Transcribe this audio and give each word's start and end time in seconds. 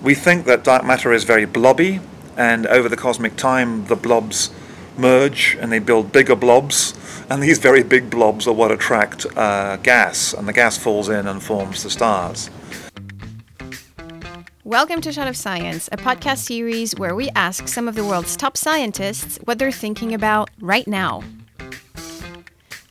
We 0.00 0.14
think 0.14 0.46
that 0.46 0.62
dark 0.62 0.84
matter 0.84 1.12
is 1.12 1.24
very 1.24 1.44
blobby, 1.44 1.98
and 2.36 2.68
over 2.68 2.88
the 2.88 2.96
cosmic 2.96 3.34
time, 3.34 3.86
the 3.86 3.96
blobs 3.96 4.50
merge 4.96 5.56
and 5.60 5.72
they 5.72 5.80
build 5.80 6.12
bigger 6.12 6.36
blobs, 6.36 6.94
and 7.28 7.42
these 7.42 7.58
very 7.58 7.82
big 7.82 8.08
blobs 8.08 8.46
are 8.46 8.52
what 8.52 8.70
attract 8.70 9.26
uh, 9.36 9.76
gas, 9.78 10.32
and 10.32 10.46
the 10.46 10.52
gas 10.52 10.78
falls 10.78 11.08
in 11.08 11.26
and 11.26 11.42
forms 11.42 11.82
the 11.82 11.90
stars. 11.90 12.48
Welcome 14.62 15.00
to 15.00 15.12
Shot 15.12 15.26
of 15.26 15.36
Science, 15.36 15.88
a 15.90 15.96
podcast 15.96 16.38
series 16.38 16.94
where 16.96 17.16
we 17.16 17.30
ask 17.30 17.66
some 17.66 17.88
of 17.88 17.96
the 17.96 18.04
world's 18.04 18.36
top 18.36 18.56
scientists 18.56 19.40
what 19.46 19.58
they're 19.58 19.72
thinking 19.72 20.14
about 20.14 20.48
right 20.60 20.86
now. 20.86 21.24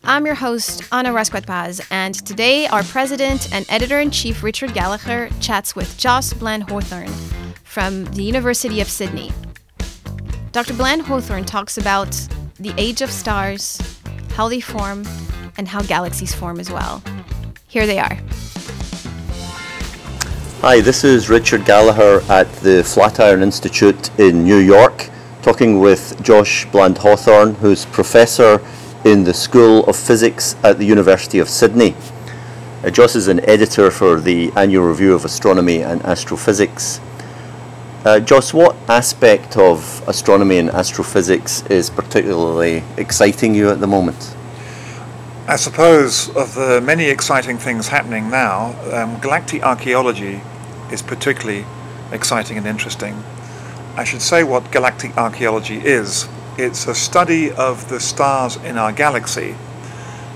I'm 0.10 0.26
your 0.26 0.36
host, 0.36 0.84
Anna 0.90 1.12
Rascouët-Paz, 1.12 1.86
and 1.92 2.16
today 2.26 2.66
our 2.68 2.82
president 2.84 3.54
and 3.54 3.66
editor 3.68 4.00
in 4.00 4.10
chief, 4.10 4.42
Richard 4.42 4.74
Gallagher, 4.74 5.30
chats 5.42 5.76
with 5.76 5.98
Joss 5.98 6.32
Bland 6.32 6.64
Hawthorn 6.70 7.12
from 7.66 8.06
the 8.06 8.24
University 8.24 8.80
of 8.80 8.88
Sydney. 8.88 9.34
Dr. 10.54 10.76
Bland 10.76 11.02
Hawthorn 11.02 11.44
talks 11.44 11.78
about 11.78 12.10
the 12.58 12.74
age 12.78 13.02
of 13.02 13.12
stars, 13.12 13.82
how 14.30 14.48
they 14.48 14.62
form, 14.62 15.04
and 15.58 15.68
how 15.68 15.82
galaxies 15.82 16.34
form 16.34 16.62
as 16.62 16.72
well. 16.72 17.04
Here 17.68 17.86
they 17.86 18.00
are. 18.00 18.18
Hi, 20.62 20.80
this 20.80 21.04
is 21.04 21.30
Richard 21.30 21.66
Gallagher 21.66 22.22
at 22.32 22.50
the 22.62 22.82
Flatiron 22.82 23.44
Institute 23.44 24.18
in 24.18 24.46
New 24.46 24.60
York, 24.60 25.10
talking 25.42 25.82
with 25.82 26.18
Joss 26.24 26.64
Bland 26.72 26.98
Hawthorn, 26.98 27.56
who's 27.56 27.86
professor 27.88 28.66
in 29.08 29.24
the 29.24 29.34
School 29.34 29.86
of 29.86 29.96
Physics 29.96 30.58
at 30.66 30.80
the 30.80 30.84
University 30.84 31.40
of 31.40 31.48
Sydney. 31.48 31.96
Uh, 32.84 32.90
Joss 32.90 33.16
is 33.16 33.30
an 33.30 33.40
editor 33.50 33.90
for 33.90 34.20
the 34.20 34.52
Annual 34.58 34.86
Review 34.86 35.14
of 35.14 35.24
Astronomy 35.24 35.82
and 35.82 36.02
Astrophysics. 36.02 37.00
Uh, 38.04 38.20
Joss, 38.20 38.54
what 38.54 38.76
aspect 38.90 39.56
of 39.56 40.06
astronomy 40.10 40.58
and 40.58 40.70
astrophysics 40.72 41.66
is 41.68 41.90
particularly 41.90 42.84
exciting 42.98 43.56
you 43.56 43.70
at 43.70 43.80
the 43.80 43.88
moment? 43.88 44.36
I 45.48 45.56
suppose 45.56 46.28
of 46.36 46.56
the 46.56 46.82
many 46.82 47.06
exciting 47.06 47.58
things 47.58 47.88
happening 47.88 48.30
now, 48.30 48.76
um, 48.92 49.22
galactic 49.22 49.64
archaeology 49.64 50.42
is 50.92 51.02
particularly 51.02 51.66
exciting 52.12 52.58
and 52.58 52.68
interesting. 52.68 53.24
I 53.96 54.04
should 54.04 54.22
say 54.22 54.44
what 54.44 54.70
galactic 54.70 55.16
archaeology 55.16 55.78
is. 55.78 56.28
It's 56.58 56.88
a 56.88 56.96
study 56.96 57.52
of 57.52 57.88
the 57.88 58.00
stars 58.00 58.56
in 58.56 58.80
our 58.80 58.92
galaxy 58.92 59.56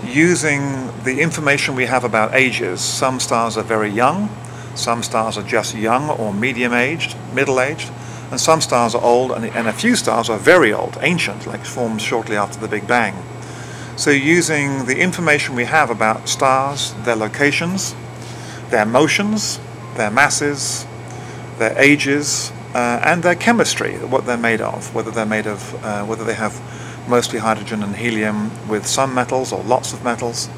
using 0.05 0.91
the 1.03 1.19
information 1.19 1.73
we 1.73 1.85
have 1.85 2.03
about 2.03 2.35
ages. 2.35 2.79
Some 2.79 3.19
stars 3.19 3.57
are 3.57 3.63
very 3.63 3.89
young, 3.89 4.29
some 4.75 5.01
stars 5.01 5.35
are 5.35 5.43
just 5.43 5.73
young 5.73 6.11
or 6.11 6.31
medium 6.31 6.73
aged, 6.73 7.17
middle 7.33 7.59
aged, 7.59 7.89
and 8.29 8.39
some 8.39 8.61
stars 8.61 8.93
are 8.93 9.01
old, 9.01 9.31
and, 9.31 9.45
and 9.45 9.67
a 9.67 9.73
few 9.73 9.95
stars 9.95 10.29
are 10.29 10.37
very 10.37 10.71
old, 10.71 10.95
ancient, 11.01 11.47
like 11.47 11.65
formed 11.65 12.03
shortly 12.03 12.37
after 12.37 12.59
the 12.59 12.67
Big 12.67 12.87
Bang. 12.87 13.15
So, 13.95 14.11
using 14.11 14.85
the 14.85 14.99
information 14.99 15.55
we 15.55 15.65
have 15.65 15.89
about 15.89 16.29
stars, 16.29 16.93
their 17.03 17.15
locations, 17.15 17.95
their 18.69 18.85
motions, 18.85 19.59
their 19.95 20.11
masses, 20.11 20.85
their 21.57 21.75
ages, 21.79 22.51
uh, 22.73 23.01
and 23.03 23.23
their 23.23 23.35
chemistry, 23.35 23.97
what 23.97 24.25
they're 24.25 24.37
made 24.37 24.61
of, 24.61 24.93
whether 24.95 25.11
they're 25.11 25.25
made 25.25 25.47
of, 25.47 25.83
uh, 25.83 26.05
whether 26.05 26.23
they 26.23 26.33
have 26.33 26.59
mostly 27.07 27.39
hydrogen 27.39 27.83
and 27.83 27.95
helium 27.95 28.51
with 28.67 28.85
some 28.85 29.13
metals 29.13 29.51
or 29.51 29.63
lots 29.63 29.93
of 29.93 30.03
metals. 30.03 30.49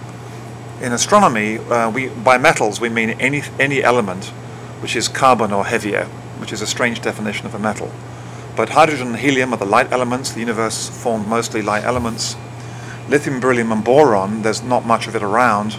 In 0.82 0.92
astronomy, 0.92 1.58
uh, 1.58 1.90
we, 1.90 2.10
by 2.10 2.38
metals 2.38 2.80
we 2.80 2.90
mean 2.90 3.12
any, 3.12 3.42
any 3.60 3.82
element 3.82 4.26
which 4.82 4.96
is 4.96 5.08
carbon 5.08 5.52
or 5.52 5.66
heavier, 5.66 6.06
which 6.40 6.52
is 6.52 6.62
a 6.62 6.68
strange 6.68 7.02
definition 7.02 7.46
of 7.46 7.56
a 7.56 7.60
metal. 7.60 7.92
But 8.56 8.70
hydrogen 8.70 9.08
and 9.08 9.16
helium 9.16 9.54
are 9.54 9.58
the 9.58 9.66
light 9.66 9.92
elements. 9.92 10.32
The 10.32 10.42
universe 10.42 10.90
formed 10.90 11.28
mostly 11.28 11.62
light 11.62 11.84
elements. 11.84 12.36
Lithium, 13.10 13.40
beryllium, 13.40 13.72
and 13.72 13.84
boron, 13.84 14.44
there's 14.44 14.62
not 14.62 14.86
much 14.86 15.08
of 15.08 15.16
it 15.16 15.24
around. 15.24 15.78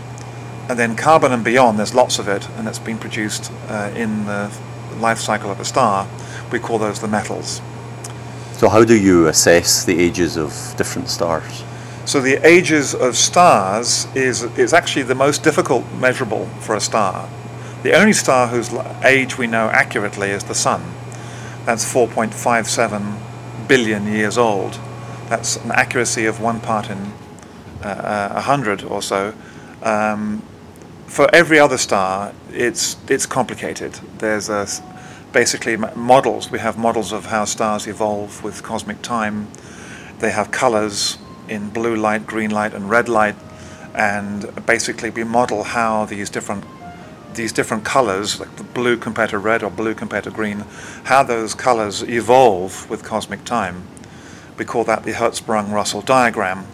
And 0.68 0.78
then 0.78 0.96
carbon 0.96 1.32
and 1.32 1.44
beyond, 1.44 1.78
there's 1.78 1.94
lots 1.94 2.18
of 2.18 2.26
it, 2.26 2.48
and 2.56 2.66
it's 2.66 2.78
been 2.78 2.98
produced 2.98 3.52
uh, 3.68 3.92
in 3.94 4.24
the 4.24 4.50
life 5.00 5.18
cycle 5.18 5.50
of 5.50 5.60
a 5.60 5.64
star. 5.64 6.08
We 6.52 6.58
call 6.58 6.78
those 6.78 7.00
the 7.00 7.08
metals. 7.08 7.60
So, 8.54 8.68
how 8.68 8.84
do 8.84 8.94
you 8.94 9.26
assess 9.26 9.84
the 9.84 9.98
ages 9.98 10.36
of 10.36 10.74
different 10.76 11.08
stars? 11.08 11.64
So, 12.04 12.20
the 12.20 12.36
ages 12.46 12.94
of 12.94 13.16
stars 13.16 14.06
is, 14.14 14.42
is 14.58 14.72
actually 14.72 15.02
the 15.02 15.14
most 15.14 15.42
difficult 15.42 15.84
measurable 15.94 16.46
for 16.60 16.74
a 16.74 16.80
star. 16.80 17.28
The 17.82 17.92
only 17.92 18.12
star 18.12 18.48
whose 18.48 18.72
age 19.04 19.36
we 19.36 19.46
know 19.46 19.68
accurately 19.68 20.30
is 20.30 20.44
the 20.44 20.54
Sun. 20.54 20.82
That's 21.66 21.84
4.57 21.84 23.68
billion 23.68 24.06
years 24.06 24.38
old. 24.38 24.78
That's 25.28 25.56
an 25.56 25.72
accuracy 25.72 26.26
of 26.26 26.40
one 26.40 26.60
part 26.60 26.90
in 26.90 27.12
uh, 27.82 28.32
a 28.34 28.40
hundred 28.40 28.84
or 28.84 29.02
so. 29.02 29.34
Um, 29.82 30.42
for 31.06 31.32
every 31.34 31.58
other 31.58 31.78
star, 31.78 32.32
it's 32.50 32.96
it's 33.08 33.26
complicated. 33.26 33.92
There's 34.18 34.48
a 34.48 34.66
basically 35.32 35.76
models. 35.76 36.50
We 36.50 36.60
have 36.60 36.78
models 36.78 37.12
of 37.12 37.26
how 37.26 37.44
stars 37.44 37.86
evolve 37.86 38.42
with 38.44 38.62
cosmic 38.62 39.02
time. 39.02 39.48
They 40.20 40.30
have 40.30 40.50
colors 40.50 41.18
in 41.48 41.70
blue 41.70 41.96
light, 41.96 42.26
green 42.26 42.50
light, 42.50 42.72
and 42.72 42.88
red 42.88 43.08
light, 43.08 43.36
and 43.94 44.64
basically 44.66 45.10
we 45.10 45.24
model 45.24 45.64
how 45.64 46.04
these 46.06 46.30
different 46.30 46.64
these 47.34 47.52
different 47.52 47.84
colors, 47.84 48.38
like 48.38 48.56
the 48.56 48.64
blue 48.64 48.96
compared 48.96 49.30
to 49.30 49.38
red 49.38 49.62
or 49.62 49.70
blue 49.70 49.94
compared 49.94 50.24
to 50.24 50.30
green, 50.30 50.64
how 51.04 51.22
those 51.22 51.54
colors 51.54 52.02
evolve 52.02 52.88
with 52.88 53.02
cosmic 53.02 53.44
time. 53.44 53.86
We 54.56 54.64
call 54.64 54.84
that 54.84 55.02
the 55.02 55.12
Hertzsprung-Russell 55.12 56.02
diagram. 56.02 56.64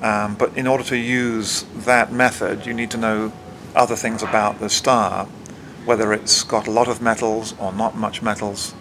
Um, 0.00 0.36
but 0.36 0.56
in 0.56 0.68
order 0.68 0.84
to 0.84 0.96
use 0.96 1.64
that 1.84 2.12
method, 2.12 2.64
you 2.64 2.72
need 2.72 2.92
to 2.92 2.96
know 2.96 3.32
other 3.78 3.96
things 3.96 4.22
about 4.22 4.58
the 4.58 4.68
star 4.68 5.26
whether 5.88 6.12
it's 6.12 6.42
got 6.42 6.68
a 6.68 6.70
lot 6.70 6.86
of 6.86 7.00
metals 7.00 7.54
or 7.58 7.72
not 7.72 7.96
much 7.96 8.20
metals. 8.20 8.74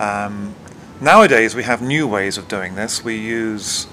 Um, 0.00 0.56
nowadays, 1.00 1.54
we 1.54 1.62
have 1.62 1.80
new 1.80 2.08
ways 2.08 2.36
of 2.36 2.48
doing 2.48 2.74
this. 2.74 3.04
We 3.04 3.16
use 3.16 3.84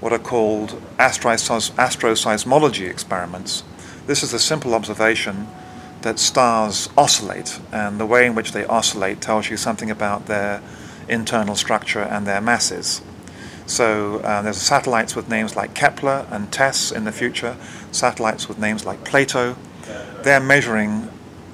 what 0.00 0.12
are 0.12 0.18
called 0.18 0.82
asteroseismology 0.98 2.90
experiments. 2.90 3.62
This 4.08 4.24
is 4.24 4.34
a 4.34 4.40
simple 4.40 4.74
observation 4.74 5.46
that 6.00 6.18
stars 6.18 6.88
oscillate, 6.98 7.60
and 7.70 8.00
the 8.00 8.06
way 8.06 8.26
in 8.26 8.34
which 8.34 8.50
they 8.50 8.64
oscillate 8.64 9.20
tells 9.20 9.48
you 9.48 9.56
something 9.56 9.88
about 9.88 10.26
their 10.26 10.60
internal 11.08 11.54
structure 11.54 12.02
and 12.02 12.26
their 12.26 12.40
masses. 12.40 13.00
So 13.64 14.18
uh, 14.18 14.42
there's 14.42 14.56
satellites 14.56 15.14
with 15.14 15.28
names 15.28 15.54
like 15.54 15.74
Kepler 15.74 16.26
and 16.32 16.50
TESS 16.50 16.90
in 16.90 17.04
the 17.04 17.12
future, 17.12 17.56
satellites 17.92 18.48
with 18.48 18.58
names 18.58 18.84
like 18.84 19.04
Plato. 19.04 19.54
They're 20.22 20.40
measuring 20.40 21.10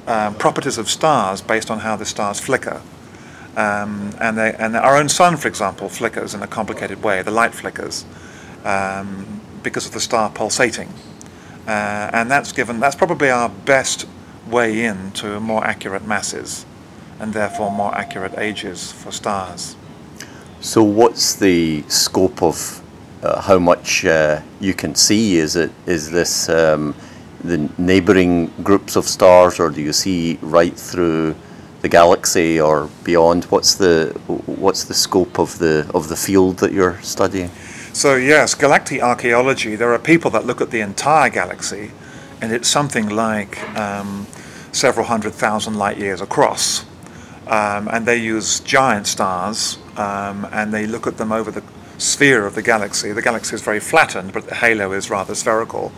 um, 0.07 0.35
properties 0.35 0.79
of 0.79 0.89
stars 0.89 1.41
based 1.41 1.71
on 1.71 1.81
how 1.81 1.97
the 1.97 2.05
stars 2.05 2.41
flicker. 2.41 2.83
Um, 3.57 4.15
and, 4.21 4.39
they, 4.39 4.55
and 4.55 4.77
our 4.77 4.97
own 4.97 5.09
sun, 5.09 5.37
for 5.37 5.49
example, 5.49 5.89
flickers 5.89 6.35
in 6.35 6.43
a 6.43 6.47
complicated 6.47 7.03
way. 7.03 7.23
The 7.23 7.31
light 7.31 7.55
flickers 7.55 8.05
um, 8.65 9.41
because 9.63 9.87
of 9.87 9.93
the 9.93 10.01
star 10.01 10.31
pulsating. 10.31 10.93
Uh, 11.67 12.11
and 12.15 12.31
that's 12.31 12.53
given 12.53 12.81
that's 12.81 12.97
probably 12.97 13.31
our 13.31 13.51
best 13.51 14.07
way 14.49 14.85
in 14.85 15.11
to 15.13 15.39
more 15.39 15.63
accurate 15.65 16.07
masses 16.07 16.65
and 17.21 17.35
therefore 17.35 17.71
more 17.71 17.95
accurate 17.95 18.39
ages 18.39 18.91
for 18.93 19.13
stars. 19.13 19.77
So, 20.61 20.83
what's 20.83 21.35
the 21.35 21.85
scope 21.89 22.43
of 22.43 22.83
uh, 23.23 23.43
how 23.43 23.59
much 23.59 24.05
uh, 24.05 24.41
you 24.61 24.73
can 24.73 24.95
see? 24.95 25.37
Is 25.37 25.57
it 25.57 25.71
is 25.87 26.11
this 26.11 26.49
um, 26.49 26.95
the 27.43 27.69
neighboring 27.79 28.53
groups 28.63 28.97
of 28.97 29.05
stars, 29.05 29.61
or 29.61 29.71
do 29.71 29.81
you 29.81 29.93
see 29.93 30.39
right 30.43 30.77
through 30.77 31.35
the 31.81 31.89
galaxy 31.89 32.61
or 32.61 32.89
beyond? 33.05 33.45
What's 33.45 33.75
the 33.75 34.13
what's 34.47 34.85
the 34.85 34.95
scope 34.95 35.39
of 35.39 35.59
the 35.59 35.91
of 35.95 36.09
the 36.09 36.17
field 36.17 36.59
that 36.59 36.73
you're 36.73 37.01
studying? 37.03 37.51
So 37.93 38.17
yes, 38.17 38.55
galactic 38.55 39.03
archaeology. 39.03 39.77
There 39.77 39.93
are 39.93 39.99
people 39.99 40.31
that 40.33 40.47
look 40.47 40.61
at 40.61 40.71
the 40.71 40.81
entire 40.81 41.31
galaxy, 41.31 41.91
and 42.41 42.53
it's 42.53 42.69
something 42.69 43.09
like 43.09 43.61
um, 43.77 44.27
several 44.73 45.07
hundred 45.07 45.35
thousand 45.35 45.75
light 45.75 45.99
years 45.99 46.21
across. 46.21 46.85
Um, 47.47 47.89
and 47.91 48.05
they 48.05 48.19
use 48.19 48.61
giant 48.61 49.07
stars, 49.07 49.79
um, 49.97 50.47
and 50.53 50.73
they 50.73 50.87
look 50.87 51.07
at 51.07 51.17
them 51.17 51.33
over 51.33 51.51
the 51.51 51.63
sphere 51.97 52.47
of 52.47 52.55
the 52.55 52.63
galaxy. 52.63 53.11
The 53.13 53.23
galaxy 53.23 53.55
is 53.55 53.63
very 53.63 53.81
flattened, 53.81 54.33
but 54.35 54.47
the 54.47 54.55
halo 54.55 54.93
is 54.93 55.09
rather 55.09 55.35
spherical. 55.35 55.91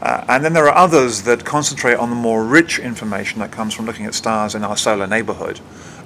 Uh, 0.00 0.24
and 0.28 0.44
then 0.44 0.52
there 0.52 0.66
are 0.68 0.76
others 0.76 1.22
that 1.22 1.44
concentrate 1.44 1.96
on 1.96 2.10
the 2.10 2.16
more 2.16 2.44
rich 2.44 2.78
information 2.78 3.40
that 3.40 3.50
comes 3.50 3.74
from 3.74 3.84
looking 3.86 4.06
at 4.06 4.14
stars 4.14 4.54
in 4.54 4.62
our 4.62 4.76
solar 4.76 5.06
neighborhood, 5.06 5.60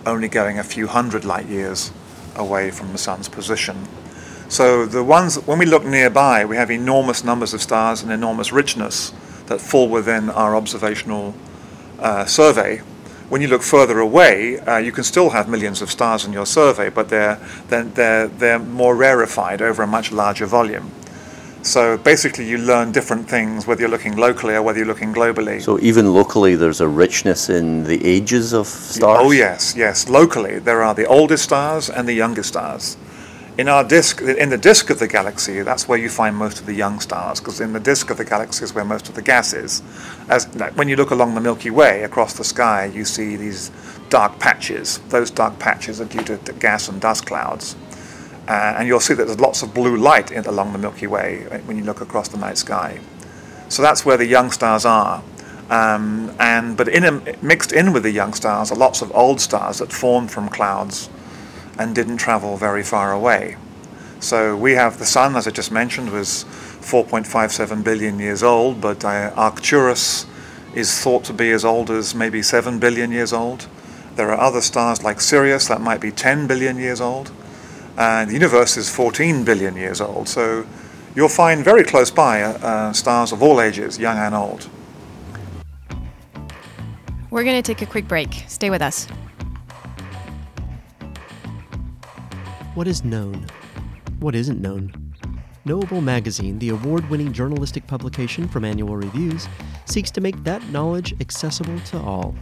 only 0.06 0.28
going 0.28 0.58
a 0.58 0.64
few 0.64 0.86
hundred 0.86 1.24
light 1.24 1.46
years 1.46 1.92
away 2.36 2.70
from 2.70 2.92
the 2.92 2.98
sun's 2.98 3.28
position. 3.28 3.76
So 4.48 4.86
the 4.86 5.04
ones 5.04 5.36
when 5.46 5.58
we 5.58 5.66
look 5.66 5.84
nearby, 5.84 6.44
we 6.44 6.56
have 6.56 6.70
enormous 6.70 7.24
numbers 7.24 7.54
of 7.54 7.60
stars 7.60 8.02
and 8.02 8.10
enormous 8.10 8.52
richness 8.52 9.12
that 9.46 9.60
fall 9.60 9.88
within 9.88 10.30
our 10.30 10.56
observational 10.56 11.34
uh, 11.98 12.24
survey. 12.24 12.78
When 13.28 13.40
you 13.40 13.48
look 13.48 13.62
further 13.62 13.98
away, 13.98 14.58
uh, 14.60 14.76
you 14.76 14.92
can 14.92 15.04
still 15.04 15.30
have 15.30 15.48
millions 15.48 15.80
of 15.80 15.90
stars 15.90 16.24
in 16.24 16.32
your 16.32 16.44
survey, 16.44 16.90
but 16.90 17.08
they're, 17.08 17.40
they're, 17.68 17.84
they're, 17.84 18.28
they're 18.28 18.58
more 18.58 18.94
rarefied 18.94 19.62
over 19.62 19.82
a 19.82 19.86
much 19.86 20.12
larger 20.12 20.44
volume. 20.46 20.90
So 21.62 21.96
basically, 21.96 22.48
you 22.48 22.58
learn 22.58 22.90
different 22.90 23.28
things 23.28 23.66
whether 23.66 23.80
you're 23.82 23.90
looking 23.90 24.16
locally 24.16 24.54
or 24.54 24.62
whether 24.62 24.78
you're 24.78 24.88
looking 24.88 25.14
globally. 25.14 25.62
So 25.62 25.78
even 25.80 26.12
locally, 26.12 26.56
there's 26.56 26.80
a 26.80 26.88
richness 26.88 27.48
in 27.48 27.84
the 27.84 28.04
ages 28.04 28.52
of 28.52 28.66
stars. 28.66 29.20
Oh 29.22 29.30
yes, 29.30 29.74
yes. 29.76 30.08
Locally, 30.08 30.58
there 30.58 30.82
are 30.82 30.94
the 30.94 31.06
oldest 31.06 31.44
stars 31.44 31.88
and 31.88 32.08
the 32.08 32.14
youngest 32.14 32.48
stars. 32.48 32.96
In 33.58 33.68
our 33.68 33.84
disk, 33.84 34.22
in 34.22 34.48
the 34.48 34.56
disk 34.58 34.90
of 34.90 34.98
the 34.98 35.06
galaxy, 35.06 35.60
that's 35.60 35.86
where 35.86 35.98
you 35.98 36.08
find 36.08 36.34
most 36.34 36.58
of 36.58 36.66
the 36.66 36.74
young 36.74 36.98
stars, 37.00 37.38
because 37.38 37.60
in 37.60 37.74
the 37.74 37.80
disk 37.80 38.10
of 38.10 38.16
the 38.16 38.24
galaxy 38.24 38.64
is 38.64 38.74
where 38.74 38.84
most 38.84 39.08
of 39.10 39.14
the 39.14 39.22
gas 39.22 39.52
is. 39.52 39.82
As 40.28 40.52
like, 40.56 40.74
when 40.76 40.88
you 40.88 40.96
look 40.96 41.10
along 41.10 41.34
the 41.34 41.40
Milky 41.40 41.68
Way 41.70 42.02
across 42.02 42.32
the 42.32 42.44
sky, 42.44 42.86
you 42.86 43.04
see 43.04 43.36
these 43.36 43.70
dark 44.08 44.38
patches. 44.38 44.98
Those 45.10 45.30
dark 45.30 45.58
patches 45.58 46.00
are 46.00 46.06
due 46.06 46.24
to 46.24 46.52
gas 46.54 46.88
and 46.88 46.98
dust 46.98 47.26
clouds. 47.26 47.76
Uh, 48.48 48.74
and 48.76 48.88
you'll 48.88 49.00
see 49.00 49.14
that 49.14 49.26
there's 49.26 49.40
lots 49.40 49.62
of 49.62 49.72
blue 49.72 49.96
light 49.96 50.32
in, 50.32 50.44
along 50.46 50.72
the 50.72 50.78
Milky 50.78 51.06
Way 51.06 51.44
when 51.64 51.76
you 51.76 51.84
look 51.84 52.00
across 52.00 52.28
the 52.28 52.38
night 52.38 52.58
sky. 52.58 52.98
So 53.68 53.82
that's 53.82 54.04
where 54.04 54.16
the 54.16 54.26
young 54.26 54.50
stars 54.50 54.84
are. 54.84 55.22
Um, 55.70 56.34
and 56.38 56.76
but 56.76 56.88
in 56.88 57.04
a, 57.04 57.36
mixed 57.40 57.72
in 57.72 57.92
with 57.92 58.02
the 58.02 58.10
young 58.10 58.34
stars 58.34 58.72
are 58.72 58.76
lots 58.76 59.00
of 59.00 59.14
old 59.14 59.40
stars 59.40 59.78
that 59.78 59.92
formed 59.92 60.30
from 60.30 60.48
clouds 60.48 61.08
and 61.78 61.94
didn't 61.94 62.18
travel 62.18 62.56
very 62.56 62.82
far 62.82 63.12
away. 63.12 63.56
So 64.20 64.56
we 64.56 64.72
have 64.72 64.98
the 64.98 65.06
sun, 65.06 65.36
as 65.36 65.46
I 65.46 65.50
just 65.50 65.72
mentioned, 65.72 66.10
was 66.10 66.44
4.57 66.82 67.82
billion 67.82 68.18
years 68.18 68.42
old, 68.42 68.80
but 68.80 69.04
uh, 69.04 69.32
Arcturus 69.36 70.26
is 70.74 71.00
thought 71.00 71.24
to 71.24 71.32
be 71.32 71.50
as 71.52 71.64
old 71.64 71.90
as 71.90 72.14
maybe 72.14 72.42
7 72.42 72.78
billion 72.78 73.10
years 73.12 73.32
old. 73.32 73.66
There 74.16 74.30
are 74.30 74.38
other 74.38 74.60
stars 74.60 75.02
like 75.02 75.20
Sirius 75.20 75.68
that 75.68 75.80
might 75.80 76.00
be 76.00 76.10
10 76.10 76.46
billion 76.46 76.76
years 76.76 77.00
old 77.00 77.32
and 77.96 78.30
the 78.30 78.34
universe 78.34 78.76
is 78.76 78.88
14 78.88 79.44
billion 79.44 79.76
years 79.76 80.00
old. 80.00 80.28
So 80.28 80.66
you'll 81.14 81.28
find 81.28 81.64
very 81.64 81.84
close 81.84 82.10
by 82.10 82.42
uh, 82.42 82.58
uh, 82.58 82.92
stars 82.92 83.32
of 83.32 83.42
all 83.42 83.60
ages, 83.60 83.98
young 83.98 84.18
and 84.18 84.34
old. 84.34 84.68
We're 87.30 87.44
going 87.44 87.56
to 87.56 87.62
take 87.62 87.82
a 87.82 87.90
quick 87.90 88.06
break. 88.08 88.44
Stay 88.46 88.70
with 88.70 88.82
us. 88.82 89.06
What 92.74 92.86
is 92.86 93.04
known? 93.04 93.46
What 94.20 94.34
isn't 94.34 94.60
known? 94.60 94.92
Knowable 95.64 96.00
Magazine, 96.00 96.58
the 96.58 96.70
award 96.70 97.08
winning 97.08 97.32
journalistic 97.32 97.86
publication 97.86 98.48
from 98.48 98.64
Annual 98.64 98.96
Reviews, 98.96 99.48
seeks 99.84 100.10
to 100.10 100.20
make 100.20 100.42
that 100.44 100.66
knowledge 100.70 101.14
accessible 101.20 101.78
to 101.80 102.00
all. 102.00 102.34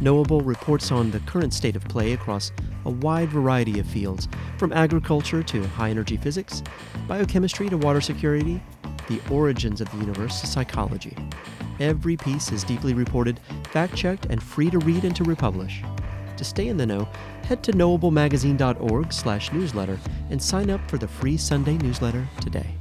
Knowable 0.00 0.42
reports 0.42 0.92
on 0.92 1.10
the 1.10 1.18
current 1.20 1.52
state 1.52 1.74
of 1.74 1.82
play 1.88 2.12
across 2.12 2.52
a 2.84 2.90
wide 2.90 3.28
variety 3.28 3.80
of 3.80 3.86
fields, 3.86 4.28
from 4.56 4.72
agriculture 4.72 5.42
to 5.42 5.66
high 5.66 5.90
energy 5.90 6.16
physics, 6.16 6.62
biochemistry 7.08 7.68
to 7.68 7.76
water 7.76 8.00
security, 8.00 8.62
the 9.08 9.20
origins 9.30 9.80
of 9.80 9.90
the 9.90 9.96
universe 9.96 10.40
to 10.40 10.46
psychology. 10.46 11.16
Every 11.80 12.16
piece 12.16 12.52
is 12.52 12.62
deeply 12.62 12.94
reported, 12.94 13.40
fact 13.72 13.96
checked, 13.96 14.26
and 14.26 14.40
free 14.40 14.70
to 14.70 14.78
read 14.78 15.04
and 15.04 15.16
to 15.16 15.24
republish. 15.24 15.82
To 16.36 16.44
stay 16.44 16.68
in 16.68 16.76
the 16.76 16.86
know, 16.86 17.08
head 17.42 17.64
to 17.64 17.72
knowablemagazine.org/newsletter 17.72 19.98
and 20.30 20.40
sign 20.40 20.70
up 20.70 20.88
for 20.88 20.98
the 20.98 21.08
free 21.08 21.36
Sunday 21.36 21.76
newsletter 21.78 22.28
today. 22.40 22.77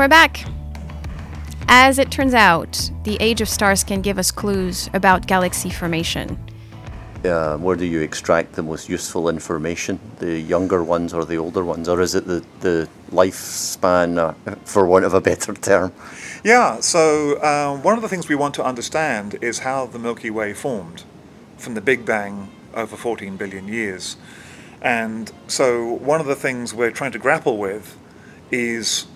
We're 0.00 0.08
back. 0.08 0.46
As 1.68 1.98
it 1.98 2.10
turns 2.10 2.32
out, 2.32 2.90
the 3.04 3.18
age 3.20 3.42
of 3.42 3.50
stars 3.50 3.84
can 3.84 4.00
give 4.00 4.18
us 4.18 4.30
clues 4.30 4.88
about 4.94 5.26
galaxy 5.26 5.68
formation. 5.68 6.38
Uh, 7.22 7.58
where 7.58 7.76
do 7.76 7.84
you 7.84 8.00
extract 8.00 8.54
the 8.54 8.62
most 8.62 8.88
useful 8.88 9.28
information? 9.28 10.00
The 10.18 10.40
younger 10.40 10.82
ones 10.82 11.12
or 11.12 11.26
the 11.26 11.36
older 11.36 11.62
ones? 11.66 11.86
Or 11.86 12.00
is 12.00 12.14
it 12.14 12.26
the, 12.26 12.42
the 12.60 12.88
lifespan, 13.12 14.16
uh, 14.16 14.54
for 14.64 14.86
want 14.86 15.04
of 15.04 15.12
a 15.12 15.20
better 15.20 15.52
term? 15.52 15.92
Yeah, 16.42 16.80
so 16.80 17.34
uh, 17.34 17.76
one 17.76 17.94
of 17.94 18.00
the 18.00 18.08
things 18.08 18.26
we 18.26 18.36
want 18.36 18.54
to 18.54 18.64
understand 18.64 19.36
is 19.42 19.58
how 19.58 19.84
the 19.84 19.98
Milky 19.98 20.30
Way 20.30 20.54
formed 20.54 21.04
from 21.58 21.74
the 21.74 21.82
Big 21.82 22.06
Bang 22.06 22.50
over 22.72 22.96
14 22.96 23.36
billion 23.36 23.68
years. 23.68 24.16
And 24.80 25.30
so 25.46 25.92
one 25.92 26.22
of 26.22 26.26
the 26.26 26.36
things 26.36 26.72
we're 26.72 26.90
trying 26.90 27.12
to 27.12 27.18
grapple 27.18 27.58
with 27.58 27.98
is 28.50 29.06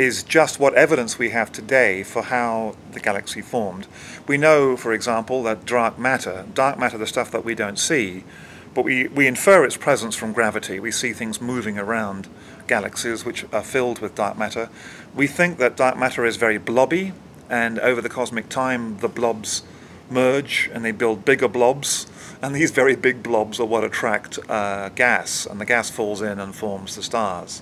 is 0.00 0.22
just 0.22 0.58
what 0.58 0.72
evidence 0.72 1.18
we 1.18 1.28
have 1.28 1.52
today 1.52 2.02
for 2.02 2.22
how 2.22 2.74
the 2.92 3.00
galaxy 3.00 3.42
formed. 3.42 3.86
We 4.26 4.38
know, 4.38 4.74
for 4.74 4.94
example, 4.94 5.42
that 5.42 5.66
dark 5.66 5.98
matter, 5.98 6.46
dark 6.54 6.78
matter, 6.78 6.96
the 6.96 7.06
stuff 7.06 7.30
that 7.32 7.44
we 7.44 7.54
don't 7.54 7.78
see, 7.78 8.24
but 8.72 8.82
we, 8.82 9.08
we 9.08 9.26
infer 9.26 9.62
its 9.62 9.76
presence 9.76 10.16
from 10.16 10.32
gravity. 10.32 10.80
We 10.80 10.90
see 10.90 11.12
things 11.12 11.38
moving 11.38 11.78
around 11.78 12.28
galaxies 12.66 13.26
which 13.26 13.44
are 13.52 13.62
filled 13.62 13.98
with 13.98 14.14
dark 14.14 14.38
matter. 14.38 14.70
We 15.14 15.26
think 15.26 15.58
that 15.58 15.76
dark 15.76 15.98
matter 15.98 16.24
is 16.24 16.36
very 16.36 16.56
blobby, 16.56 17.12
and 17.50 17.78
over 17.80 18.00
the 18.00 18.08
cosmic 18.08 18.48
time, 18.48 19.00
the 19.00 19.08
blobs 19.08 19.64
merge 20.08 20.70
and 20.72 20.82
they 20.82 20.92
build 20.92 21.26
bigger 21.26 21.48
blobs. 21.48 22.06
And 22.40 22.54
these 22.54 22.70
very 22.70 22.96
big 22.96 23.22
blobs 23.22 23.60
are 23.60 23.66
what 23.66 23.84
attract 23.84 24.38
uh, 24.48 24.88
gas, 24.88 25.44
and 25.44 25.60
the 25.60 25.66
gas 25.66 25.90
falls 25.90 26.22
in 26.22 26.40
and 26.40 26.54
forms 26.54 26.96
the 26.96 27.02
stars. 27.02 27.60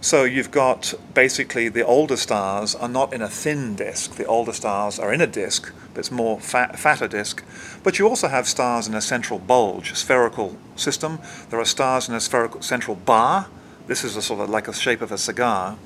So 0.00 0.24
you've 0.24 0.50
got 0.50 0.94
basically 1.14 1.68
the 1.68 1.84
older 1.84 2.16
stars 2.16 2.74
are 2.74 2.88
not 2.88 3.12
in 3.12 3.22
a 3.22 3.28
thin 3.28 3.74
disk. 3.74 4.12
The 4.12 4.26
older 4.26 4.52
stars 4.52 4.98
are 4.98 5.12
in 5.12 5.20
a 5.20 5.26
disk, 5.26 5.72
but 5.94 6.00
it's 6.00 6.10
more 6.10 6.38
fat, 6.38 6.78
fatter 6.78 7.08
disk. 7.08 7.42
But 7.82 7.98
you 7.98 8.06
also 8.08 8.28
have 8.28 8.46
stars 8.46 8.86
in 8.86 8.94
a 8.94 9.00
central 9.00 9.38
bulge, 9.38 9.94
spherical 9.94 10.56
system. 10.76 11.18
There 11.50 11.58
are 11.58 11.64
stars 11.64 12.08
in 12.08 12.14
a 12.14 12.20
spherical 12.20 12.62
central 12.62 12.96
bar. 12.96 13.48
This 13.86 14.04
is 14.04 14.16
a 14.16 14.22
sort 14.22 14.40
of 14.40 14.50
like 14.50 14.68
a 14.68 14.72
shape 14.74 15.00
of 15.00 15.10
a 15.10 15.18
cigar. 15.18 15.76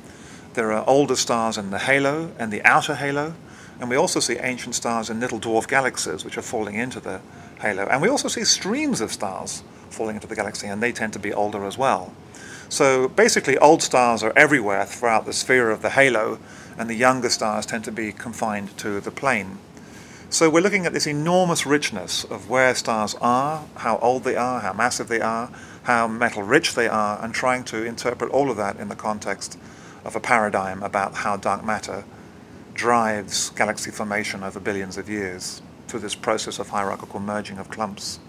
There 0.54 0.72
are 0.72 0.84
older 0.88 1.16
stars 1.16 1.56
in 1.56 1.70
the 1.70 1.78
halo 1.78 2.32
and 2.38 2.52
the 2.52 2.62
outer 2.64 2.96
halo. 2.96 3.34
And 3.78 3.88
we 3.88 3.96
also 3.96 4.20
see 4.20 4.36
ancient 4.36 4.74
stars 4.74 5.08
in 5.08 5.20
little 5.20 5.40
dwarf 5.40 5.68
galaxies, 5.68 6.24
which 6.24 6.36
are 6.36 6.42
falling 6.42 6.74
into 6.74 7.00
the 7.00 7.20
halo. 7.60 7.86
And 7.86 8.02
we 8.02 8.08
also 8.08 8.28
see 8.28 8.44
streams 8.44 9.00
of 9.00 9.12
stars 9.12 9.62
falling 9.88 10.16
into 10.16 10.26
the 10.26 10.36
galaxy, 10.36 10.66
and 10.66 10.82
they 10.82 10.92
tend 10.92 11.12
to 11.14 11.18
be 11.18 11.32
older 11.32 11.64
as 11.64 11.78
well. 11.78 12.12
So 12.70 13.08
basically, 13.08 13.58
old 13.58 13.82
stars 13.82 14.22
are 14.22 14.32
everywhere 14.36 14.84
throughout 14.84 15.26
the 15.26 15.32
sphere 15.32 15.72
of 15.72 15.82
the 15.82 15.90
halo, 15.90 16.38
and 16.78 16.88
the 16.88 16.94
younger 16.94 17.28
stars 17.28 17.66
tend 17.66 17.82
to 17.84 17.92
be 17.92 18.12
confined 18.12 18.78
to 18.78 19.00
the 19.00 19.10
plane. 19.10 19.58
So 20.30 20.48
we're 20.48 20.62
looking 20.62 20.86
at 20.86 20.92
this 20.92 21.08
enormous 21.08 21.66
richness 21.66 22.22
of 22.22 22.48
where 22.48 22.72
stars 22.76 23.16
are, 23.20 23.64
how 23.74 23.98
old 23.98 24.22
they 24.22 24.36
are, 24.36 24.60
how 24.60 24.72
massive 24.72 25.08
they 25.08 25.20
are, 25.20 25.50
how 25.82 26.06
metal 26.06 26.44
rich 26.44 26.76
they 26.76 26.86
are, 26.86 27.20
and 27.20 27.34
trying 27.34 27.64
to 27.64 27.84
interpret 27.84 28.30
all 28.30 28.52
of 28.52 28.56
that 28.58 28.76
in 28.76 28.88
the 28.88 28.94
context 28.94 29.58
of 30.04 30.14
a 30.14 30.20
paradigm 30.20 30.84
about 30.84 31.16
how 31.16 31.36
dark 31.36 31.64
matter 31.64 32.04
drives 32.72 33.50
galaxy 33.50 33.90
formation 33.90 34.44
over 34.44 34.60
billions 34.60 34.96
of 34.96 35.10
years 35.10 35.60
through 35.88 36.00
this 36.00 36.14
process 36.14 36.60
of 36.60 36.68
hierarchical 36.68 37.18
merging 37.18 37.58
of 37.58 37.68
clumps. 37.68 38.20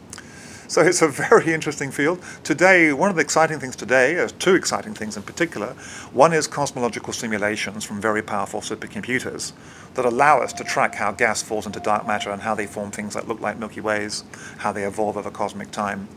So 0.71 0.79
it's 0.79 1.01
a 1.01 1.07
very 1.09 1.53
interesting 1.53 1.91
field. 1.91 2.23
Today, 2.45 2.93
one 2.93 3.09
of 3.09 3.17
the 3.17 3.21
exciting 3.21 3.59
things 3.59 3.75
today, 3.75 4.17
uh, 4.17 4.29
two 4.39 4.55
exciting 4.55 4.93
things 4.93 5.17
in 5.17 5.23
particular. 5.23 5.73
One 6.13 6.31
is 6.31 6.47
cosmological 6.47 7.11
simulations 7.11 7.83
from 7.83 7.99
very 7.99 8.21
powerful 8.21 8.61
supercomputers 8.61 9.51
that 9.95 10.05
allow 10.05 10.39
us 10.39 10.53
to 10.53 10.63
track 10.63 10.95
how 10.95 11.11
gas 11.11 11.41
falls 11.41 11.65
into 11.65 11.81
dark 11.81 12.07
matter 12.07 12.31
and 12.31 12.41
how 12.43 12.55
they 12.55 12.67
form 12.67 12.89
things 12.89 13.15
that 13.15 13.27
look 13.27 13.41
like 13.41 13.59
Milky 13.59 13.81
Ways, 13.81 14.23
how 14.59 14.71
they 14.71 14.85
evolve 14.85 15.17
over 15.17 15.29
cosmic 15.29 15.71
time. 15.71 16.07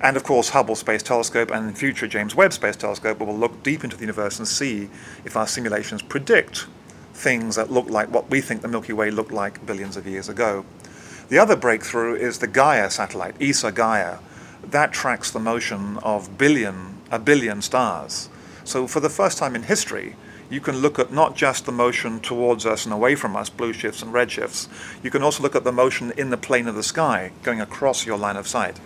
And 0.00 0.16
of 0.16 0.24
course, 0.24 0.48
Hubble 0.48 0.74
Space 0.74 1.04
Telescope 1.04 1.52
and 1.52 1.78
future 1.78 2.08
James 2.08 2.34
Webb 2.34 2.52
Space 2.52 2.74
Telescope 2.74 3.20
will 3.20 3.38
look 3.38 3.62
deep 3.62 3.84
into 3.84 3.94
the 3.94 4.02
universe 4.02 4.40
and 4.40 4.48
see 4.48 4.90
if 5.24 5.36
our 5.36 5.46
simulations 5.46 6.02
predict 6.02 6.66
things 7.14 7.54
that 7.54 7.70
look 7.70 7.88
like 7.88 8.10
what 8.10 8.28
we 8.30 8.40
think 8.40 8.62
the 8.62 8.68
Milky 8.68 8.94
Way 8.94 9.12
looked 9.12 9.30
like 9.30 9.64
billions 9.64 9.96
of 9.96 10.08
years 10.08 10.28
ago. 10.28 10.64
The 11.32 11.38
other 11.38 11.56
breakthrough 11.56 12.14
is 12.16 12.40
the 12.40 12.46
Gaia 12.46 12.90
satellite, 12.90 13.40
ESA 13.40 13.72
Gaia. 13.72 14.18
That 14.62 14.92
tracks 14.92 15.30
the 15.30 15.38
motion 15.38 15.96
of 16.02 16.36
billion, 16.36 16.98
a 17.10 17.18
billion 17.18 17.62
stars. 17.62 18.28
So 18.64 18.86
for 18.86 19.00
the 19.00 19.08
first 19.08 19.38
time 19.38 19.56
in 19.56 19.62
history, 19.62 20.16
you 20.50 20.60
can 20.60 20.80
look 20.80 20.98
at 20.98 21.10
not 21.10 21.34
just 21.34 21.64
the 21.64 21.72
motion 21.72 22.20
towards 22.20 22.66
us 22.66 22.84
and 22.84 22.92
away 22.92 23.14
from 23.14 23.34
us, 23.34 23.48
blue 23.48 23.72
shifts 23.72 24.02
and 24.02 24.12
red 24.12 24.30
shifts. 24.30 24.68
You 25.02 25.10
can 25.10 25.22
also 25.22 25.42
look 25.42 25.56
at 25.56 25.64
the 25.64 25.72
motion 25.72 26.12
in 26.18 26.28
the 26.28 26.36
plane 26.36 26.68
of 26.68 26.74
the 26.74 26.82
sky, 26.82 27.32
going 27.42 27.62
across 27.62 28.04
your 28.04 28.18
line 28.18 28.36
of 28.36 28.46
sight. 28.46 28.78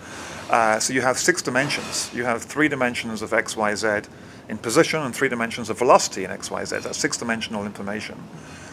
Uh, 0.48 0.78
so 0.78 0.92
you 0.92 1.00
have 1.00 1.18
six 1.18 1.42
dimensions. 1.42 2.12
You 2.14 2.26
have 2.26 2.44
three 2.44 2.68
dimensions 2.68 3.22
of 3.22 3.32
x, 3.32 3.56
y, 3.56 3.74
z 3.74 4.02
in 4.48 4.58
position 4.58 5.02
and 5.02 5.12
three 5.12 5.28
dimensions 5.28 5.68
of 5.68 5.80
velocity 5.80 6.22
in 6.22 6.30
x, 6.30 6.48
y, 6.48 6.64
z. 6.64 6.78
That's 6.78 6.96
six-dimensional 6.96 7.66
information. 7.66 8.22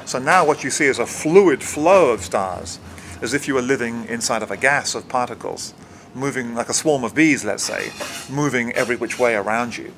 So 0.05 0.19
now 0.19 0.45
what 0.45 0.63
you 0.63 0.69
see 0.69 0.85
is 0.85 0.99
a 0.99 1.07
fluid 1.07 1.63
flow 1.63 2.11
of 2.11 2.21
stars 2.21 2.77
as 3.23 3.33
if 3.33 3.47
you 3.47 3.53
were 3.55 3.61
living 3.61 4.05
inside 4.05 4.43
of 4.43 4.51
a 4.51 4.57
gas 4.57 4.93
of 4.93 5.07
particles, 5.07 5.73
moving 6.13 6.53
like 6.53 6.67
a 6.67 6.73
swarm 6.73 7.05
of 7.05 7.15
bees, 7.15 7.45
let's 7.45 7.63
say, 7.63 7.89
moving 8.29 8.71
every 8.73 8.97
which 8.97 9.17
way 9.17 9.33
around 9.33 9.77
you. 9.77 9.93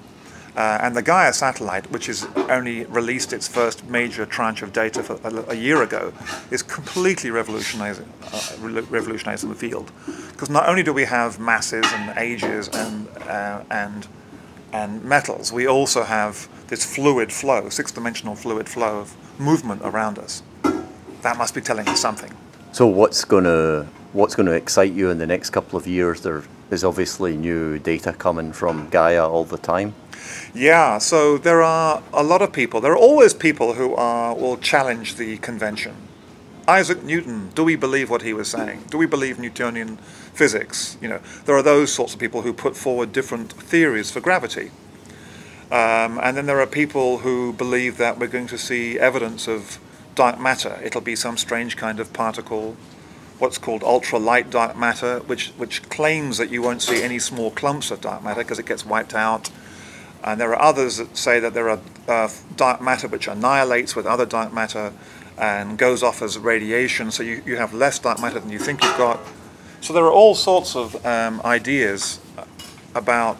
Uh, 0.55 0.77
and 0.81 0.95
the 0.95 1.01
Gaia 1.01 1.33
satellite, 1.33 1.91
which 1.91 2.05
has 2.05 2.25
only 2.49 2.85
released 2.85 3.33
its 3.33 3.45
first 3.45 3.83
major 3.89 4.25
tranche 4.25 4.61
of 4.61 4.71
data 4.71 5.01
a, 5.23 5.51
a 5.51 5.55
year 5.55 5.81
ago, 5.81 6.13
is 6.49 6.61
completely 6.63 7.29
revolutionizing, 7.29 8.07
uh, 8.31 8.55
revolutionizing 8.61 9.49
the 9.49 9.55
field. 9.55 9.91
Because 10.31 10.49
not 10.49 10.69
only 10.69 10.83
do 10.83 10.93
we 10.93 11.03
have 11.03 11.39
masses 11.39 11.85
and 11.91 12.17
ages 12.17 12.69
and, 12.69 13.09
uh, 13.27 13.63
and, 13.69 14.07
and 14.71 15.03
metals, 15.03 15.51
we 15.51 15.67
also 15.67 16.03
have 16.03 16.47
this 16.67 16.85
fluid 16.85 17.33
flow, 17.33 17.67
six 17.69 17.91
dimensional 17.91 18.35
fluid 18.35 18.69
flow 18.69 18.99
of 18.99 19.13
movement 19.39 19.81
around 19.83 20.17
us. 20.19 20.41
That 21.21 21.37
must 21.37 21.53
be 21.53 21.59
telling 21.59 21.87
us 21.89 21.99
something. 21.99 22.31
So, 22.75 22.85
what's 22.87 23.23
to 24.47 24.51
excite 24.51 24.91
you 24.91 25.09
in 25.09 25.17
the 25.17 25.25
next 25.25 25.51
couple 25.51 25.79
of 25.79 25.87
years? 25.87 26.19
There 26.19 26.43
is 26.71 26.83
obviously 26.83 27.37
new 27.37 27.79
data 27.79 28.11
coming 28.11 28.51
from 28.51 28.89
Gaia 28.89 29.25
all 29.25 29.45
the 29.45 29.57
time. 29.57 29.95
Yeah, 30.53 30.97
so 30.97 31.37
there 31.37 31.61
are 31.61 32.03
a 32.11 32.21
lot 32.21 32.41
of 32.41 32.51
people. 32.51 32.81
There 32.81 32.91
are 32.91 32.97
always 32.97 33.33
people 33.33 33.75
who 33.75 33.95
are, 33.95 34.35
will 34.35 34.57
challenge 34.57 35.15
the 35.15 35.37
convention. 35.37 35.95
Isaac 36.67 37.01
Newton, 37.01 37.47
do 37.55 37.63
we 37.63 37.77
believe 37.77 38.09
what 38.09 38.23
he 38.23 38.33
was 38.33 38.49
saying? 38.49 38.83
Do 38.89 38.97
we 38.97 39.05
believe 39.05 39.39
Newtonian 39.39 39.95
physics? 40.33 40.97
You 41.01 41.07
know, 41.07 41.21
there 41.45 41.55
are 41.55 41.63
those 41.63 41.93
sorts 41.93 42.13
of 42.13 42.19
people 42.19 42.41
who 42.41 42.51
put 42.51 42.75
forward 42.75 43.13
different 43.13 43.53
theories 43.53 44.11
for 44.11 44.19
gravity. 44.19 44.71
Um, 45.71 46.19
and 46.21 46.35
then 46.35 46.45
there 46.45 46.59
are 46.59 46.67
people 46.67 47.19
who 47.19 47.53
believe 47.53 47.95
that 47.99 48.19
we're 48.19 48.27
going 48.27 48.47
to 48.47 48.57
see 48.57 48.99
evidence 48.99 49.47
of 49.47 49.79
dark 50.15 50.39
matter. 50.39 50.79
It'll 50.83 51.01
be 51.01 51.15
some 51.15 51.37
strange 51.37 51.77
kind 51.77 51.99
of 51.99 52.11
particle, 52.13 52.75
what's 53.37 53.57
called 53.57 53.81
ultralight 53.81 54.49
dark 54.49 54.77
matter, 54.77 55.19
which, 55.19 55.49
which 55.57 55.87
claims 55.89 56.37
that 56.37 56.49
you 56.49 56.61
won't 56.61 56.81
see 56.81 57.03
any 57.03 57.19
small 57.19 57.51
clumps 57.51 57.91
of 57.91 58.01
dark 58.01 58.23
matter 58.23 58.41
because 58.41 58.59
it 58.59 58.65
gets 58.65 58.85
wiped 58.85 59.13
out 59.13 59.49
and 60.25 60.41
there 60.41 60.49
are 60.49 60.61
others 60.61 60.97
that 60.97 61.15
say 61.15 61.39
that 61.39 61.53
there 61.53 61.69
are 61.69 61.79
uh, 62.07 62.27
dark 62.55 62.81
matter 62.81 63.07
which 63.07 63.27
annihilates 63.27 63.95
with 63.95 64.07
other 64.07 64.25
dark 64.25 64.51
matter 64.51 64.91
and 65.37 65.77
goes 65.77 66.01
off 66.01 66.21
as 66.23 66.37
radiation, 66.37 67.11
so 67.11 67.21
you, 67.21 67.43
you 67.45 67.57
have 67.57 67.73
less 67.73 67.99
dark 67.99 68.19
matter 68.19 68.39
than 68.39 68.49
you 68.49 68.57
think 68.57 68.83
you've 68.83 68.97
got. 68.97 69.19
So 69.81 69.93
there 69.93 70.03
are 70.03 70.11
all 70.11 70.33
sorts 70.33 70.75
of 70.75 71.05
um, 71.05 71.41
ideas 71.45 72.19
about 72.95 73.37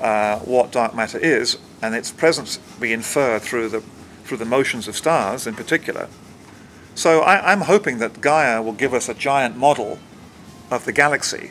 uh, 0.00 0.40
what 0.40 0.72
dark 0.72 0.94
matter 0.96 1.18
is, 1.18 1.58
and 1.80 1.94
its 1.94 2.10
presence 2.10 2.58
we 2.80 2.92
infer 2.92 3.38
through 3.38 3.68
the 3.68 3.80
through 4.24 4.38
the 4.38 4.44
motions 4.44 4.88
of 4.88 4.96
stars 4.96 5.46
in 5.46 5.54
particular. 5.54 6.08
So 6.94 7.20
I, 7.20 7.52
am 7.52 7.62
hoping 7.62 7.98
that 7.98 8.20
Gaia 8.20 8.62
will 8.62 8.72
give 8.72 8.94
us 8.94 9.08
a 9.08 9.14
giant 9.14 9.56
model 9.56 9.98
of 10.70 10.84
the 10.84 10.92
galaxy 10.92 11.50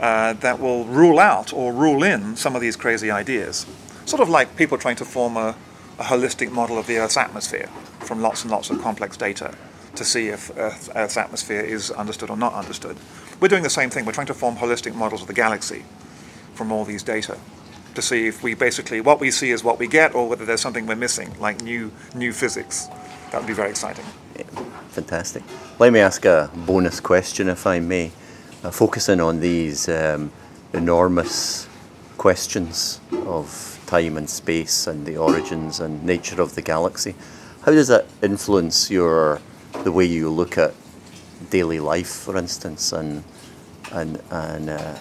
uh, 0.00 0.32
that 0.34 0.58
will 0.58 0.84
rule 0.84 1.18
out 1.18 1.52
or 1.52 1.72
rule 1.72 2.02
in 2.02 2.36
some 2.36 2.54
of 2.54 2.62
these 2.62 2.76
crazy 2.76 3.10
ideas 3.10 3.66
sort 4.10 4.20
of 4.20 4.28
like 4.28 4.56
people 4.56 4.76
trying 4.76 4.96
to 4.96 5.04
form 5.04 5.36
a, 5.36 5.54
a 5.98 6.02
holistic 6.02 6.50
model 6.50 6.76
of 6.76 6.86
the 6.88 6.98
Earth's 6.98 7.16
atmosphere 7.16 7.68
from 8.00 8.20
lots 8.20 8.42
and 8.42 8.50
lots 8.50 8.68
of 8.68 8.82
complex 8.82 9.16
data 9.16 9.54
to 9.94 10.04
see 10.04 10.28
if 10.28 10.50
Earth, 10.56 10.90
Earth's 10.96 11.16
atmosphere 11.16 11.60
is 11.60 11.92
understood 11.92 12.28
or 12.28 12.36
not 12.36 12.52
understood. 12.54 12.96
We're 13.38 13.48
doing 13.48 13.62
the 13.62 13.70
same 13.70 13.88
thing. 13.88 14.04
We're 14.04 14.12
trying 14.12 14.26
to 14.26 14.34
form 14.34 14.56
holistic 14.56 14.94
models 14.94 15.20
of 15.22 15.28
the 15.28 15.34
galaxy 15.34 15.84
from 16.54 16.72
all 16.72 16.84
these 16.84 17.04
data 17.04 17.38
to 17.94 18.02
see 18.02 18.26
if 18.26 18.42
we 18.42 18.54
basically 18.54 19.00
what 19.00 19.20
we 19.20 19.30
see 19.30 19.50
is 19.50 19.64
what 19.64 19.78
we 19.78 19.86
get 19.86 20.14
or 20.14 20.28
whether 20.28 20.44
there's 20.44 20.60
something 20.60 20.86
we're 20.86 20.96
missing, 20.96 21.32
like 21.40 21.62
new 21.62 21.90
new 22.14 22.32
physics. 22.32 22.88
That 23.30 23.40
would 23.40 23.46
be 23.46 23.54
very 23.54 23.70
exciting. 23.70 24.04
Yeah, 24.36 24.44
fantastic. 24.90 25.42
Let 25.78 25.92
me 25.92 26.00
ask 26.00 26.24
a 26.24 26.50
bonus 26.54 27.00
question, 27.00 27.48
if 27.48 27.66
I 27.66 27.78
may, 27.78 28.10
uh, 28.64 28.70
focusing 28.70 29.20
on 29.20 29.40
these 29.40 29.88
um, 29.88 30.32
enormous 30.72 31.68
questions 32.18 33.00
of 33.26 33.80
time 33.86 34.16
and 34.16 34.28
space 34.28 34.86
and 34.86 35.06
the 35.06 35.16
origins 35.16 35.80
and 35.80 36.04
nature 36.04 36.40
of 36.40 36.54
the 36.54 36.62
galaxy. 36.62 37.14
How 37.62 37.72
does 37.72 37.88
that 37.88 38.06
influence 38.22 38.90
your 38.90 39.40
the 39.84 39.92
way 39.92 40.04
you 40.04 40.30
look 40.30 40.58
at 40.58 40.74
daily 41.50 41.80
life, 41.80 42.08
for 42.08 42.36
instance, 42.36 42.92
and 42.92 43.24
and 43.92 44.20
and 44.30 44.70
uh, 44.70 44.94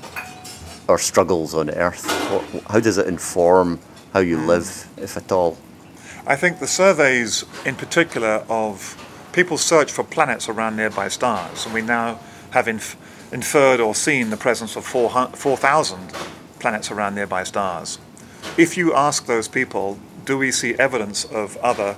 our 0.90 0.98
struggles 0.98 1.54
on 1.54 1.70
Earth? 1.70 2.06
How 2.68 2.80
does 2.80 2.98
it 2.98 3.08
inform 3.08 3.80
how 4.14 4.20
you 4.20 4.38
mm. 4.38 4.48
live, 4.48 4.90
if 4.98 5.16
at 5.16 5.32
all? 5.32 5.58
I 6.28 6.36
think 6.36 6.60
the 6.60 6.68
surveys, 6.68 7.46
in 7.66 7.76
particular, 7.76 8.44
of 8.50 8.98
people's 9.32 9.64
search 9.64 9.92
for 9.92 10.04
planets 10.04 10.50
around 10.50 10.76
nearby 10.76 11.08
stars, 11.08 11.66
and 11.66 11.74
we 11.74 11.82
now 11.82 12.20
have 12.52 12.68
inf- 12.68 12.98
inferred 13.32 13.80
or 13.80 13.96
seen 13.96 14.30
the 14.30 14.38
presence 14.38 14.76
of 14.76 14.86
4,000 14.86 16.10
planets 16.60 16.92
around 16.92 17.16
nearby 17.16 17.44
stars 17.44 18.00
if 18.58 18.78
you 18.78 18.94
ask 18.94 19.26
those 19.26 19.48
people, 19.48 20.00
do 20.26 20.38
we 20.38 20.52
see 20.52 20.76
evidence 20.76 21.26
of 21.26 21.58
other 21.58 21.98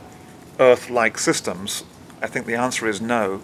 Earth 0.60 0.90
like 0.90 1.18
systems? 1.18 1.84
I 2.22 2.28
think 2.28 2.46
the 2.46 2.56
answer 2.56 2.88
is 2.88 3.02
no. 3.02 3.42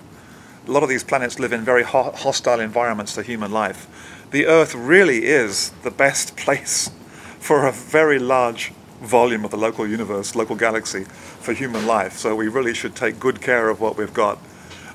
A 0.67 0.71
lot 0.71 0.83
of 0.83 0.89
these 0.89 1.03
planets 1.03 1.39
live 1.39 1.53
in 1.53 1.61
very 1.61 1.83
ho- 1.83 2.11
hostile 2.15 2.59
environments 2.59 3.15
to 3.15 3.23
human 3.23 3.51
life. 3.51 3.87
The 4.29 4.45
Earth 4.45 4.75
really 4.75 5.25
is 5.25 5.69
the 5.83 5.91
best 5.91 6.35
place 6.35 6.91
for 7.39 7.65
a 7.65 7.71
very 7.71 8.19
large 8.19 8.73
volume 9.01 9.45
of 9.45 9.51
the 9.51 9.57
local 9.57 9.87
universe, 9.87 10.35
local 10.35 10.55
galaxy, 10.55 11.05
for 11.05 11.53
human 11.53 11.87
life. 11.87 12.17
So 12.17 12.35
we 12.35 12.49
really 12.49 12.73
should 12.73 12.93
take 12.93 13.21
good 13.21 13.39
care 13.39 13.69
of 13.69 13.79
what 13.79 13.97
we've 13.97 14.13
got. 14.13 14.39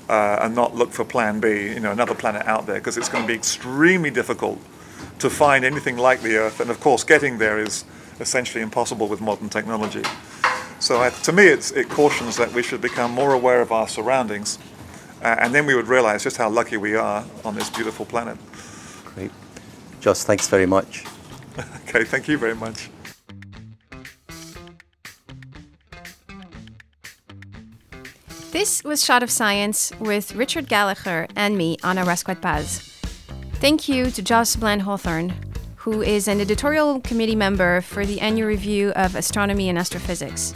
Uh, 0.09 0.37
and 0.41 0.53
not 0.53 0.75
look 0.75 0.91
for 0.91 1.05
plan 1.05 1.39
B, 1.39 1.47
you 1.69 1.79
know, 1.79 1.91
another 1.91 2.13
planet 2.13 2.45
out 2.45 2.67
there, 2.67 2.75
because 2.75 2.97
it's 2.97 3.07
going 3.07 3.23
to 3.23 3.27
be 3.27 3.33
extremely 3.33 4.11
difficult 4.11 4.59
to 5.17 5.29
find 5.29 5.63
anything 5.63 5.97
like 5.97 6.21
the 6.21 6.35
Earth. 6.35 6.59
And 6.59 6.69
of 6.69 6.81
course, 6.81 7.05
getting 7.05 7.37
there 7.37 7.57
is 7.57 7.85
essentially 8.19 8.61
impossible 8.61 9.07
with 9.07 9.21
modern 9.21 9.47
technology. 9.49 10.03
So 10.79 11.01
I, 11.01 11.09
to 11.09 11.31
me, 11.31 11.45
it 11.45 11.89
cautions 11.89 12.35
that 12.35 12.51
we 12.51 12.61
should 12.61 12.81
become 12.81 13.11
more 13.11 13.33
aware 13.33 13.61
of 13.61 13.71
our 13.71 13.87
surroundings, 13.87 14.59
uh, 15.23 15.37
and 15.39 15.55
then 15.55 15.65
we 15.65 15.73
would 15.73 15.87
realize 15.87 16.23
just 16.23 16.35
how 16.35 16.49
lucky 16.49 16.75
we 16.75 16.95
are 16.95 17.23
on 17.45 17.55
this 17.55 17.69
beautiful 17.69 18.05
planet. 18.05 18.37
Great. 19.15 19.31
Joss, 20.01 20.23
thanks 20.23 20.47
very 20.47 20.65
much. 20.65 21.05
okay, 21.87 22.03
thank 22.03 22.27
you 22.27 22.37
very 22.37 22.55
much. 22.55 22.89
This 28.51 28.83
was 28.83 29.03
Shot 29.03 29.23
of 29.23 29.31
Science 29.31 29.91
with 29.99 30.35
Richard 30.35 30.67
Gallagher 30.67 31.27
and 31.35 31.57
me, 31.57 31.77
Anna 31.83 32.05
Rascouët 32.05 32.41
Paz. 32.41 32.79
Thank 33.55 33.89
you 33.89 34.11
to 34.11 34.21
Joss 34.21 34.55
Bland 34.55 34.83
Hawthorn 34.83 35.33
who 35.83 36.01
is 36.01 36.29
an 36.29 36.39
editorial 36.39 37.01
committee 37.01 37.35
member 37.35 37.81
for 37.81 38.05
the 38.05 38.21
annual 38.21 38.47
review 38.47 38.91
of 38.91 39.17
astronomy 39.17 39.67
and 39.67 39.77
astrophysics. 39.77 40.53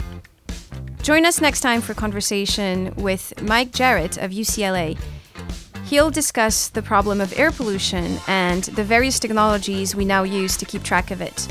Join 1.02 1.26
us 1.26 1.38
next 1.38 1.60
time 1.60 1.82
for 1.82 1.92
conversation 1.92 2.94
with 2.96 3.34
Mike 3.42 3.70
Jerrett 3.70 4.16
of 4.16 4.30
UCLA. 4.30 4.98
He'll 5.88 6.10
discuss 6.10 6.68
the 6.68 6.82
problem 6.82 7.18
of 7.18 7.32
air 7.38 7.50
pollution 7.50 8.18
and 8.26 8.64
the 8.64 8.84
various 8.84 9.18
technologies 9.18 9.94
we 9.94 10.04
now 10.04 10.22
use 10.22 10.54
to 10.58 10.66
keep 10.66 10.82
track 10.82 11.10
of 11.10 11.22
it. 11.22 11.48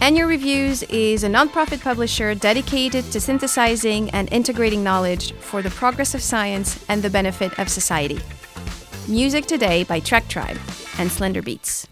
Annual 0.00 0.28
Reviews 0.28 0.82
is 0.84 1.22
a 1.22 1.28
nonprofit 1.28 1.80
publisher 1.82 2.34
dedicated 2.34 3.04
to 3.12 3.20
synthesizing 3.20 4.10
and 4.10 4.28
integrating 4.32 4.82
knowledge 4.82 5.34
for 5.34 5.62
the 5.62 5.70
progress 5.70 6.16
of 6.16 6.22
science 6.22 6.84
and 6.88 7.00
the 7.00 7.08
benefit 7.08 7.56
of 7.60 7.68
society. 7.68 8.18
Music 9.06 9.46
today 9.46 9.84
by 9.84 10.00
Trek 10.00 10.26
Tribe 10.26 10.58
and 10.98 11.10
Slender 11.10 11.42
Beats. 11.42 11.86